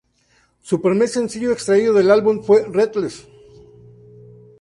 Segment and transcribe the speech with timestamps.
[0.63, 3.27] Su primer sencillo extraído del álbum fue Restless.